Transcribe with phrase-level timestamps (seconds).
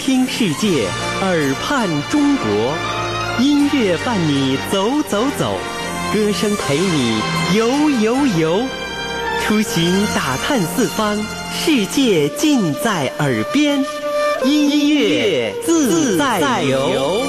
[0.00, 0.88] 听世界，
[1.20, 2.74] 耳畔中国，
[3.38, 5.58] 音乐伴你走走走，
[6.14, 7.20] 歌声陪你
[7.54, 7.68] 游
[8.00, 8.62] 游游。
[9.44, 11.18] 出行打探四方，
[11.52, 13.84] 世界尽在耳边，
[14.42, 17.22] 音乐自在游。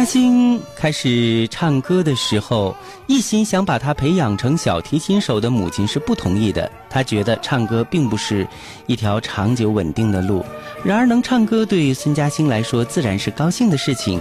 [0.00, 2.74] 嘉欣开始唱歌的时候，
[3.06, 6.72] 一心想把他培养成小提琴手的母亲是不同意的。
[6.88, 8.48] 他觉得唱歌并不是
[8.86, 10.42] 一条长久稳定的路。
[10.82, 14.18] 然而，能唱歌对于孙嘉欣来说自然是高兴的事情。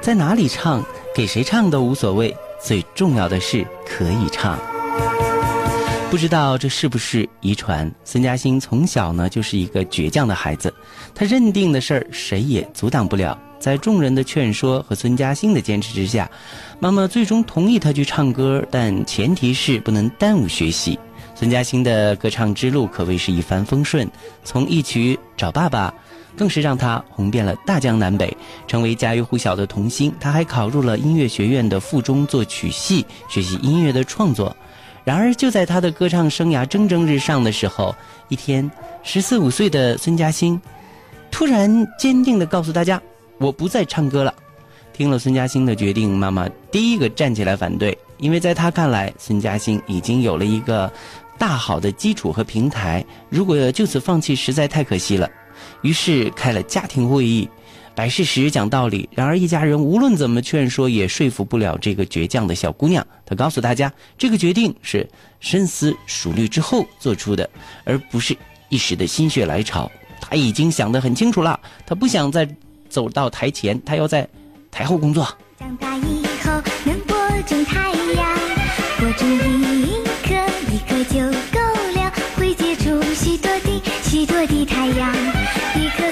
[0.00, 0.80] 在哪里唱，
[1.12, 4.56] 给谁唱都无所谓，最重要的是可以唱。
[6.08, 7.92] 不知道这是不是遗传？
[8.04, 10.72] 孙嘉欣从小呢就是一个倔强的孩子，
[11.16, 13.36] 他认定的事儿谁也阻挡不了。
[13.58, 16.30] 在众人的劝说和孙嘉欣的坚持之下，
[16.78, 20.98] 妈妈最终同意他去唱歌，但前提是不能耽误学习。
[21.34, 24.08] 孙嘉欣的歌唱之路可谓是一帆风顺，
[24.42, 25.92] 从一曲找爸爸，
[26.34, 28.34] 更是让他红遍了大江南北，
[28.66, 30.12] 成为家喻户晓的童星。
[30.18, 34.56] 他还考入了音乐学院的附中作曲系，学习音乐的创作。
[35.04, 37.94] 然而，就在他的歌唱生涯蒸蒸日上的时候，
[38.28, 38.70] 一天，
[39.02, 40.60] 十四五岁的孙嘉欣
[41.30, 43.00] 突然坚定地告诉大家。
[43.38, 44.34] 我不再唱歌了。
[44.92, 50.90] 听了孙嘉欣的决定，妈妈第一个站起来反对，因为在她看来，孙嘉欣已经有了一个
[51.36, 55.30] 大好的基础和平台，如果就此放弃，实在太可惜了。
[55.82, 57.46] 于是开了家庭会议，
[57.94, 59.06] 摆事实讲道理。
[59.12, 63.06] 然而一家人无论怎么劝说，也说服不了这个倔强的小姑娘。
[63.26, 65.06] 她告诉大家，这个决定是
[65.40, 67.48] 深思熟虑之后做出的，
[67.84, 68.34] 而不是
[68.70, 69.90] 一时的心血来潮。
[70.22, 72.48] 她已经想得很清楚了，她不想再。
[72.96, 74.26] 走到台前，他要在
[74.70, 75.28] 台后工作。
[75.58, 76.50] 长大以后
[76.86, 77.14] 能播
[77.46, 78.38] 种太阳，
[78.98, 80.34] 播种一颗
[80.72, 81.20] 一颗就
[81.52, 81.60] 够
[81.92, 85.14] 了，会结出许多的许多的太阳，
[85.74, 86.10] 一颗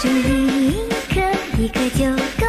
[0.00, 1.20] 种一颗
[1.58, 2.39] 一颗就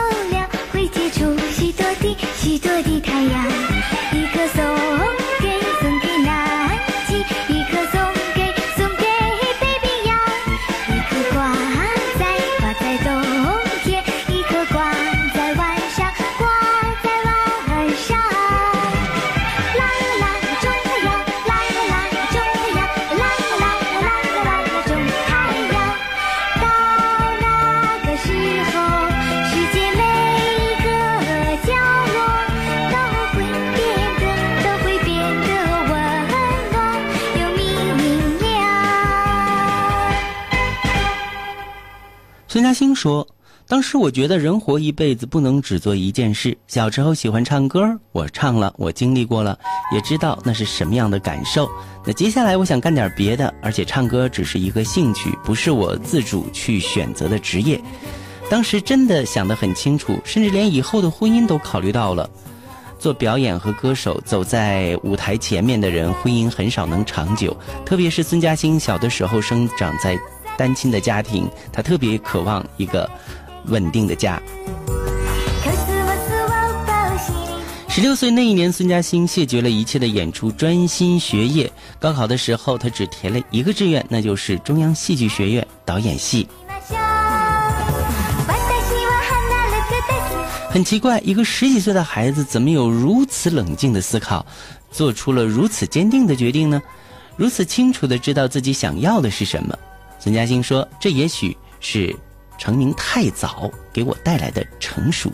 [42.51, 43.25] 孙嘉欣说
[43.65, 46.57] ：“当时我觉得人活一辈子不能只做一件事。
[46.68, 49.57] 小时候喜欢唱歌，我唱了，我经历过了，
[49.95, 51.65] 也知道那是什么样的感受。
[52.06, 57.81] 那接下来我想干点别的，而且唱歌只是一个兴趣，不是我自主去选择的职业。
[58.50, 62.30] 当时真的想得很清楚，甚至连以后的婚姻都考虑到了。
[63.00, 67.56] 做表演和歌手，走在舞台前面的人，婚姻很少能长久。
[67.86, 70.19] 特别是孙嘉欣小的时候生长在。”
[70.62, 73.10] 单亲的家庭，他特别渴望一个
[73.66, 74.40] 稳定的家。
[77.90, 81.72] 十六岁那一年，孙嘉欣谢绝了一切的演出，专心学业。
[81.98, 86.48] 高考的时候，他只填了一个志愿，那就是中央戏剧学院导演系。
[90.69, 94.46] 很奇怪，一个十几岁的孩子怎么有如此冷静的思考，
[94.92, 96.80] 做出了如此坚定的决定呢？
[97.36, 99.75] 如此清楚的知道自己想要的是什么？
[100.21, 102.15] 孙嘉欣说：“这也许是
[102.59, 105.31] 成名太早给我带来的成熟。”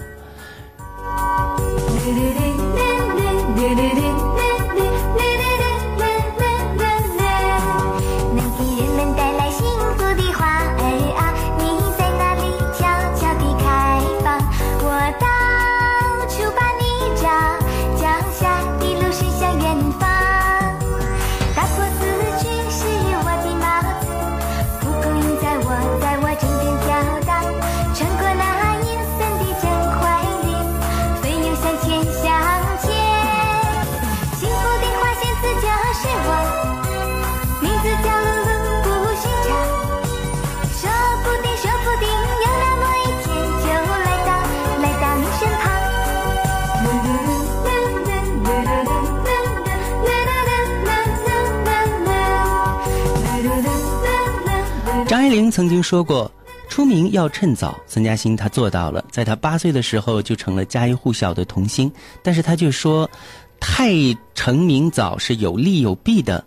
[55.28, 56.32] 爱玲曾经说过
[56.72, 61.92] ：“出名要趁早。”孙嘉欣他做到了，在他八岁的时候就成了家喻户晓的童星。
[62.24, 63.12] 但是他却说
[63.60, 63.92] ：“太
[64.34, 66.42] 成名早是有利有弊的。”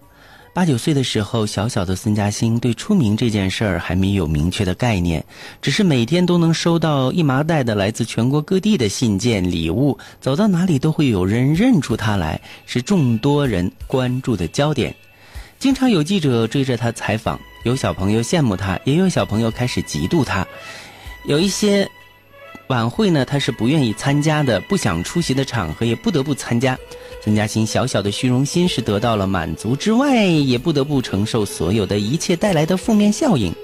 [0.54, 5.22] 八九岁的时候，小小的孙嘉欣对出名这件事儿还没有明确的概念，
[5.60, 14.96] 只是每天都能收到一麻袋的来自全国各地的信件礼物，走到哪里都会有人认出他来，是众多人关注的焦点。
[15.58, 17.38] 经常有记者追着他采访。
[17.62, 20.46] 有小朋友羡慕他，也有小朋友开始嫉妒他。
[21.24, 21.88] 有一些
[22.68, 26.78] 晚会呢，他是不愿意参加的，不想出席的场合也不得不参加。
[27.22, 33.54] 曾嘉欣小小的虚荣心是得到了满足之外，也不得不承受所有的一切带来的负面效应。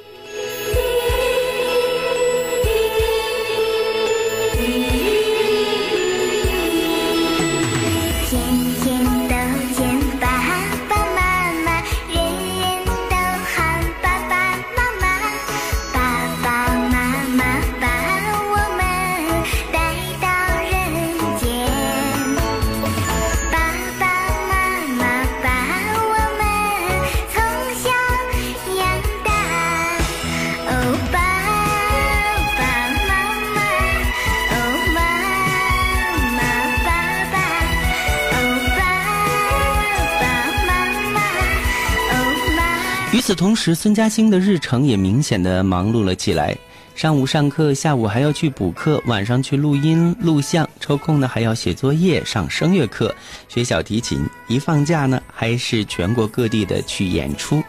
[43.12, 46.56] 与此同时，孙嘉欣的日程也明显的忙碌了起来。
[46.94, 53.14] 上午上课，下午还要去补课，晚上去录音录像，抽空呢还要写作业、上声乐课、
[53.48, 54.26] 学小提琴。
[54.48, 57.62] 一放假呢，还是全国各地的去演出。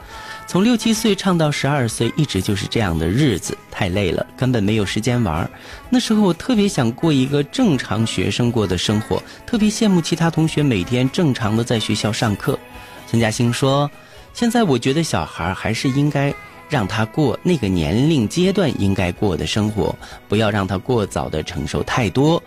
[0.48, 5.50] 从六七岁唱到十二岁，一直就是这样的日子，太累了，根本没有时间玩。
[5.89, 12.57] 那时候我特别想过一个正常学生过的生活，特别羡慕其他同学每天正常的在学校上课。
[13.06, 13.89] 孙嘉欣说。
[14.38, 16.31] 现在我觉得小孩还是应该
[16.69, 19.95] 让他过那个年龄阶段应该过的生活，
[20.28, 22.42] 不要让他过早的承受太多，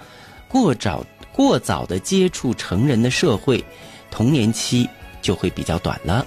[0.46, 3.64] 过早过早的接触成人的社会，
[4.08, 4.88] 童年期
[5.20, 6.24] 就会比较短了。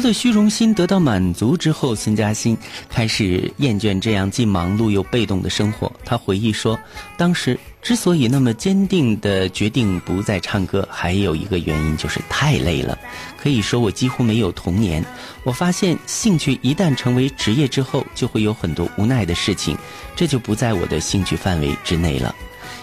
[0.00, 2.56] 的虚荣心得到满足之后，孙嘉欣
[2.88, 5.90] 开始厌倦这样既忙碌又被动的生活。
[6.04, 6.78] 他回忆说，
[7.16, 12.98] 当时之所以那么坚定的决定不再唱歌，还有一个原因就是太累了。
[13.36, 15.04] 可以说，我几乎没有童年。
[15.44, 19.76] 我发现，兴趣一旦成为职业之后，就会有很多无奈的事情，
[20.14, 22.34] 这就不在我的兴趣范围之内了。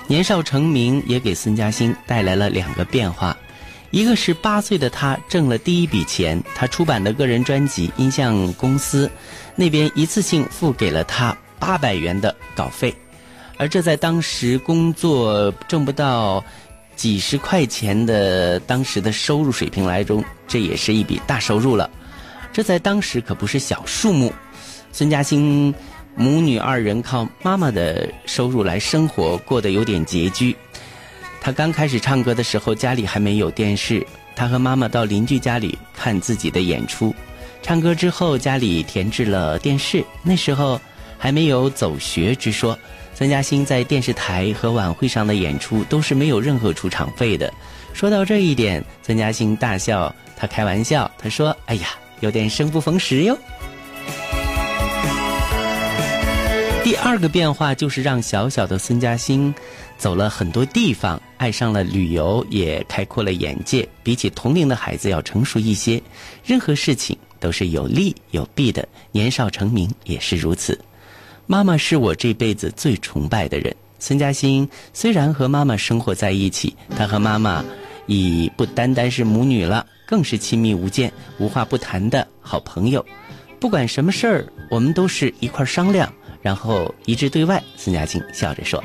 [0.08, 3.36] 年少成名也给孙嘉欣带来了两个变化。
[3.94, 9.08] 一个是八岁的他挣了第一笔钱，他出版的个人专辑，音像公司
[9.56, 12.92] 那边一次性付给了他八百元的稿费，
[13.56, 16.44] 而这在当时工作挣不到
[16.96, 21.88] 几十块钱的当时的收入水平来中，这也是一笔大收入了。
[22.52, 24.34] 这在当时可不是小数目。
[24.92, 25.72] 孙嘉欣
[26.16, 30.56] 母女二人靠妈妈的收入来生活，过得有点拮据。
[31.44, 37.14] 他刚开始唱歌的时候，家里还没有电视，他和妈妈到邻居家里看自己的演出。
[37.62, 40.80] 唱歌之后，家里填置了电视，那时候
[41.18, 42.80] 还没有走学之说。
[43.14, 47.54] 孙嘉欣在电视台和晚会上的演出都是没有任何出场费的。
[47.94, 51.90] 说到这一点，孙嘉欣大笑，他开玩笑，他说：“哎呀，
[52.22, 53.38] 有点生不逢时哟。”
[56.84, 59.54] 第二个变化就是让小小的孙嘉欣
[60.04, 63.88] 走了很多地方，爱上了旅游，也开阔了眼界。
[64.04, 66.04] 比起同龄的孩子要成熟一些，
[66.44, 68.86] 任何事情都是有利有弊的。
[69.14, 70.78] 年少成名也是如此。
[71.48, 73.74] 妈妈是我这辈子最崇拜的人。
[73.98, 77.64] 孙嘉欣虽然和妈妈生活在一起，她和妈妈
[78.06, 83.06] 已不单单是母女了，更是亲密无间、无话不谈的好朋友。
[83.58, 86.12] 不管什么事儿，我们都是一块商量。
[86.42, 88.84] 然后一致对外，孙嘉欣笑着说。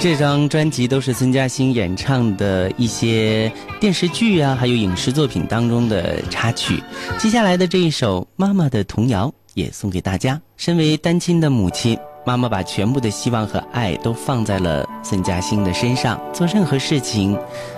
[0.00, 3.50] 这张专辑都是孙嘉欣演唱的一些
[3.80, 6.80] 电视剧啊，还有影视作品当中的插曲。
[7.18, 10.40] 接下来的这一首《妈妈的童谣》也送给大家。
[10.56, 11.98] 身为单亲的母亲。
[12.26, 17.34] 妈妈把全部的希望和爱都放在了孙嘉欣的身上，做任何事情，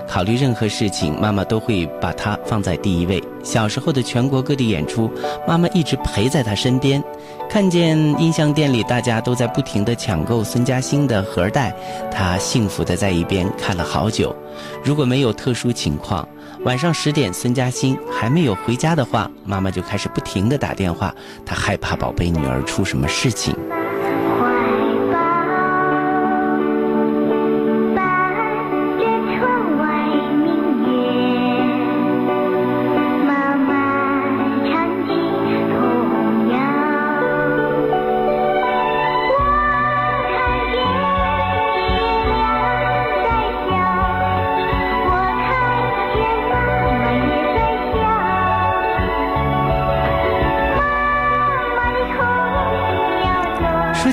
[0.08, 3.22] 考虑任何事情，妈妈都会把她放在第一位。
[3.44, 5.08] 小时候的全国各地演出，
[5.46, 7.00] 妈妈一直陪在她身边。
[7.50, 11.74] 看见音像店里大家都在不停地抢购孙嘉欣的盒儿带，
[12.08, 14.34] 她幸福地在一边看了好久。
[14.84, 16.26] 如果没有特殊情况，
[16.64, 21.12] 晚上十点孙嘉欣还没有回家的话，妈妈就开始不停地打电话，
[21.44, 23.52] 她害怕宝贝女儿出什么事情。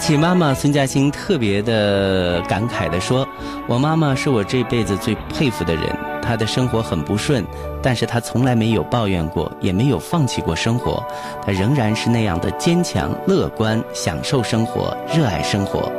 [0.07, 3.27] 起妈妈，孙嘉欣特别的感慨的说
[3.67, 5.83] ：“我妈妈是我这辈子最佩服的人。
[6.21, 7.45] 她的生活很不顺，
[7.83, 11.03] 但是她从来没有抱怨过，也没有放弃过生活。
[11.45, 15.91] 她仍然是那样的坚强、乐观，享受生活，热爱生活。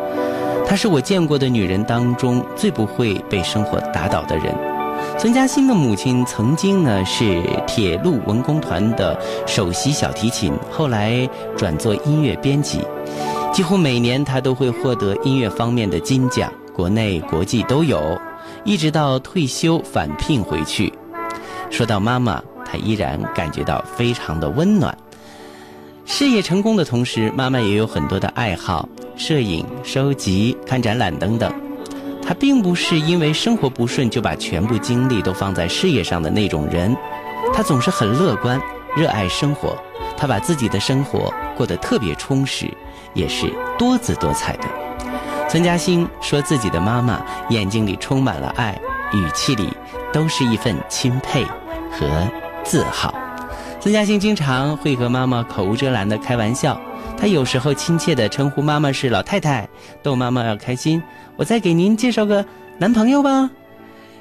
[0.67, 4.55] 她是我见过的女人当中最不会被生活打倒的人。”
[5.19, 9.15] 孙嘉欣的母亲曾经呢是铁路文工团的
[9.47, 12.81] 首席小提琴，后来转做音乐编辑。
[13.59, 18.17] 几乎每年，他都会获得音乐方面的金奖，国内国际都有，
[18.63, 20.93] 一直到退休返聘回去。
[21.69, 24.97] 说到妈妈，他依然感觉到非常的温暖。
[26.07, 31.53] 事业成功的同时，妈妈也有很多的爱好，摄影、收集、看展览等等。
[32.23, 36.97] 她并不是因为生活不顺就把全部精力都放在事业上的那种人，
[37.53, 38.63] 她总是很乐观，
[38.97, 39.77] 热爱生活。
[40.17, 42.73] 她把自己的生活过得特别充实。
[43.19, 44.65] 也是多姿多彩的。
[45.49, 47.21] 孙嘉欣说自己的妈妈
[47.51, 48.79] 眼睛里充满了爱，
[49.13, 49.69] 语气里
[50.13, 51.45] 都是一份钦佩
[51.91, 52.07] 和
[52.63, 53.13] 自豪。
[53.81, 56.81] 孙嘉欣经常会和妈妈口无遮拦的开玩笑，
[57.17, 59.69] 他有时候亲切的称呼妈妈是老太太，
[60.03, 61.03] 逗妈妈要开心。
[61.37, 62.45] 我再给您介绍个
[62.79, 63.51] 男朋友吧。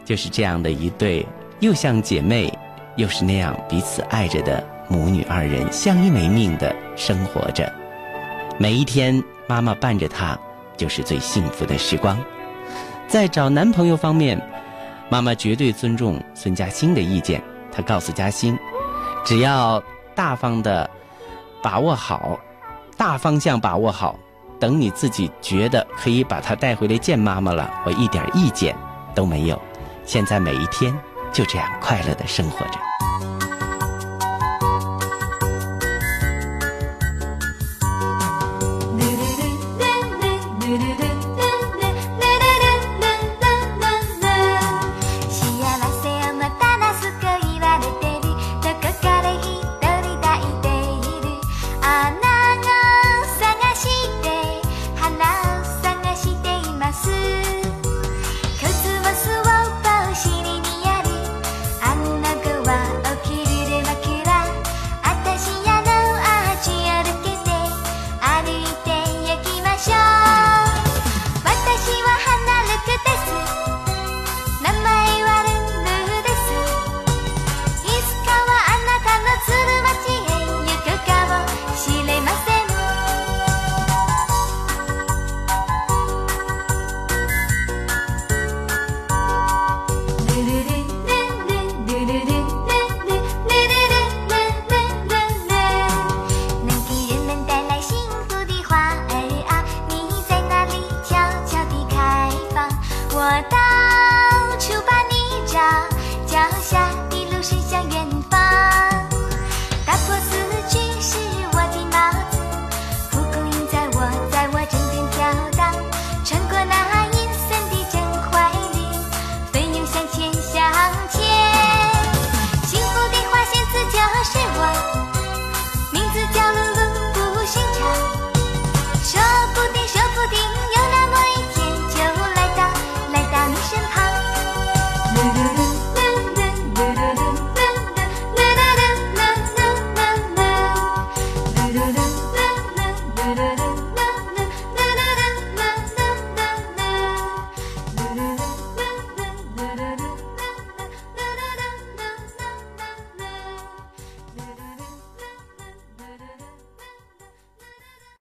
[0.05, 1.27] 就是这样的一对，
[1.59, 2.51] 又像姐妹，
[2.95, 7.69] 又是那样彼此爱着的母女二人，相依为命的生活着。
[8.59, 10.35] 每一天，妈妈伴着她，
[10.75, 12.17] 就是最幸福的时光。
[13.07, 14.41] 在找男朋友方面，
[15.09, 17.39] 妈妈绝对尊重孙嘉欣的意见。
[17.71, 18.57] 她告诉嘉欣，
[19.23, 19.81] 只要
[20.15, 20.89] 大方的
[21.61, 22.39] 把握好，
[22.97, 24.17] 大方向把握好，
[24.59, 28.75] 等你自己觉得可以把他带回来见妈妈了，我一点意见
[29.13, 29.61] 都没有。
[30.03, 30.91] 现在每一天
[31.31, 32.79] 就这样快乐的生活着。